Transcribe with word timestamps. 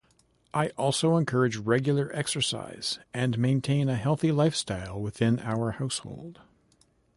I 0.51 0.69
also 0.79 1.15
encourage 1.15 1.57
regular 1.57 2.09
exercise 2.15 2.97
and 3.13 3.37
maintain 3.37 3.87
a 3.87 3.93
healthy 3.95 4.31
lifestyle 4.31 4.99
within 4.99 5.37
our 5.41 5.73
household. 5.73 6.41